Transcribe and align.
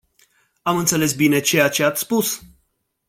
Am 0.61 0.77
înțeles 0.77 1.13
bine 1.13 1.39
ceea 1.39 1.69
ce 1.69 1.83
ați 1.83 1.99
spus? 2.01 2.43